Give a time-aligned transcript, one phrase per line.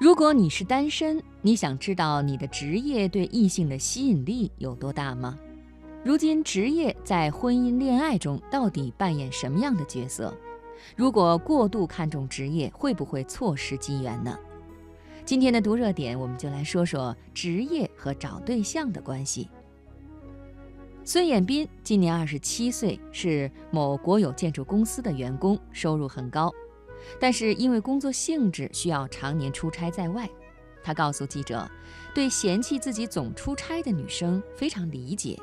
[0.00, 5.36] 如果你是单身，你想知道你的职业对异性的吸引力有多大吗？
[6.04, 10.32] 如今职业在婚姻恋爱中到底扮演什么样的角色？
[10.94, 14.38] 如果过度看重职业，会不会错失机缘呢？
[15.24, 19.48] 今天的读热点，我们就来说说职业和找对象的关系。
[21.02, 26.54] 孙衍斌今年二十七岁，是某国有建筑公司的员工，收入很高。
[27.20, 30.28] 但是因为工作性质需要常年出差在外，
[30.82, 31.68] 他告诉记者，
[32.14, 35.38] 对嫌弃自己总出差的女生非常理解，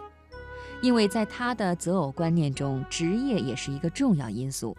[0.82, 4.76] 因为在他的择偶观念中，职业也是一个重要因素。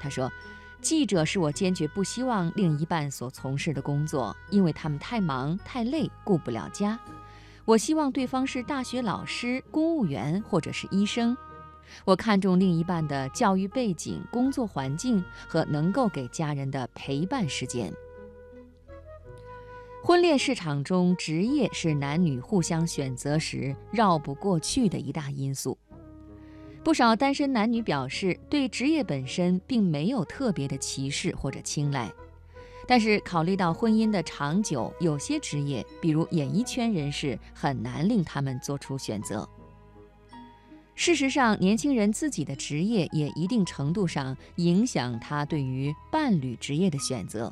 [0.00, 0.30] 他说
[0.80, 6.98] ：“记者是我坚决不希望另一半所从事的工作，因为他们太忙太累，顾不了家。
[7.66, 11.36] 我希望对方是大学老师、公务员或者是医生。”
[12.04, 17.92] 我看重另一半的教育背景、工作环境和能够给家人的陪伴时间。
[20.02, 25.76] 婚恋市场中，职业是男女互相选择时绕不过去的一大因素。
[26.82, 32.10] 不少单身男女表示，对职业本身并没有特别的歧视或者青睐，
[32.88, 39.46] 但是考虑到婚姻的长久，有些职业，比如演艺圈人士，很难令他们做出选择。
[41.00, 47.50] 事实上，年轻人自己的职业也一定程度上影响他对于伴侣职业的选择。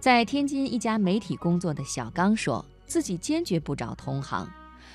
[0.00, 4.48] 在天津一家媒体工作的小刚说自己坚决不找同行，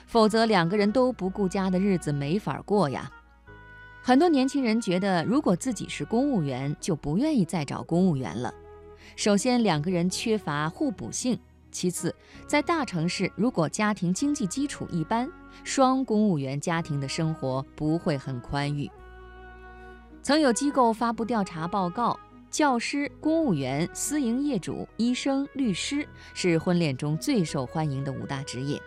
[0.08, 3.12] 否则两个人都不顾家的日子没法过呀。
[4.02, 8.52] 很多年轻人觉得，如果自己是公务员，就不愿意再找公务员了。
[9.16, 11.38] 首先，两个人缺乏互补性。
[11.74, 12.16] 其次，
[12.48, 15.30] 在大城市，如果家庭经济基础一般，
[15.66, 18.90] 双公务员家庭的生活不会很宽裕。
[20.22, 22.18] 曾有机构发布调查报告，
[22.50, 28.82] 教师、公务员、私营业主、医生、律师是婚恋中最受欢迎的五大职业，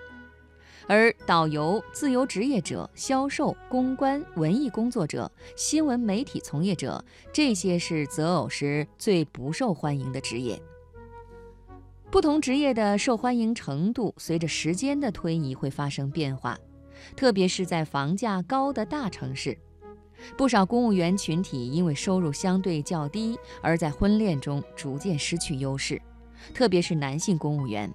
[0.87, 10.59] 而导游、自由职业者、销售、公关、文艺工作者、新闻媒体从业者，这些是择偶时最不受欢迎的职业。
[12.17, 16.57] 不同职业的受欢迎程度随着时间的推移会发生变化，
[17.15, 19.55] 特别是在房价高的大城市，
[20.35, 26.01] 不少公务员群体因为收入相对较低，而在婚恋中逐渐失去优势，
[26.55, 27.93] 特别是男性公务员。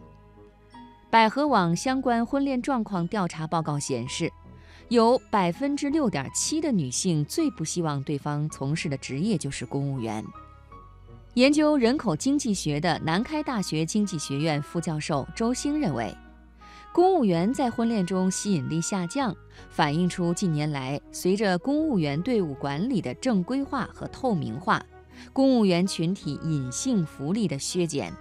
[1.09, 4.31] 百合网相关婚恋状况调查报告显示，
[4.89, 10.23] 有百分之六点七的女性最不希望对方从事的职业就是公务员。
[11.35, 16.13] 研究人口经济学的南开大学经济学院副教授周星认为，
[16.91, 19.33] 公务员在婚恋中吸引力下降，
[19.69, 24.83] 反映出近年来随着公务员队伍管理的正规化和透明化，
[25.31, 28.11] 公务员群体隐性福利的削减，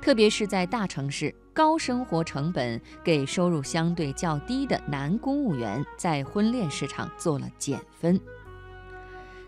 [0.00, 8.20] 特别是在大城市，高生活成本给收入相对较低的男公务员在婚恋市场做了减分。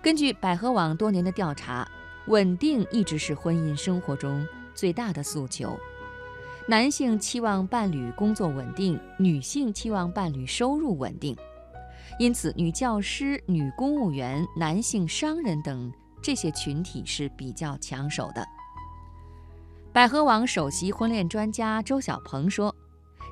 [0.03, 1.89] 根据百合网多年的调查。
[2.29, 5.79] 稳定一直是婚姻生活中最大的诉求。
[6.67, 11.35] 男性期望伴侣工作稳定，女性期望伴侣收入稳定。
[12.19, 15.91] 因此，女教师、女公务员、男性商人等
[16.21, 18.47] 这些群体是比较抢手的。
[19.91, 22.75] 百合网首席婚恋专家周小鹏说：“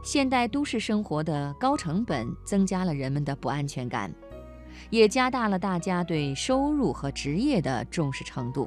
[0.03, 4.11] 现代都市生活的高成本增加了人们的不安全感，
[4.89, 8.67] 也加大了大家对收入和职业的重视程度。”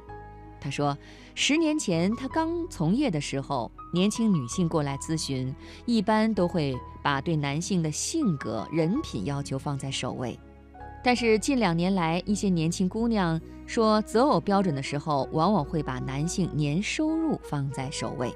[0.60, 0.96] 他说
[1.34, 5.54] ：“十年前他刚从业的时候，年轻女性过来咨询，
[5.86, 10.38] 一般都会把对男性的性格、人品要求放在首位。
[11.02, 18.30] 但是近两年来，一些年轻姑娘说择偶标准的时候，往往会把男性年收入放在首位。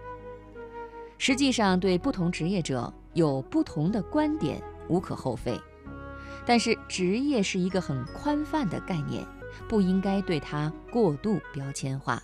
[1.18, 5.60] 实际上，对不同职业者有不同的观点，无可厚非。
[6.46, 9.22] 但是，职业是一个很宽泛的概念。”
[9.68, 12.22] 不应该对他过度标签化。